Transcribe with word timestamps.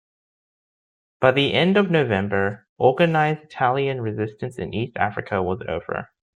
By 1.19 1.31
the 1.31 1.53
end 1.53 1.77
of 1.77 1.91
November, 1.91 2.65
organized 2.79 3.43
Italian 3.43 4.01
resistance 4.01 4.57
in 4.57 4.73
East 4.73 4.93
Africa 4.97 5.43
was 5.43 5.61
over. 5.67 6.09